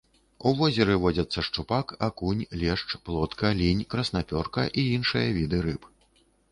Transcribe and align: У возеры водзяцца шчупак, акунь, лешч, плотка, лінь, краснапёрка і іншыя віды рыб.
У 0.51 0.53
возеры 0.59 0.95
водзяцца 1.03 1.43
шчупак, 1.49 1.93
акунь, 2.09 2.41
лешч, 2.63 2.89
плотка, 3.05 3.55
лінь, 3.61 3.87
краснапёрка 3.95 4.69
і 4.79 4.91
іншыя 4.97 5.27
віды 5.39 5.57
рыб. 5.71 5.81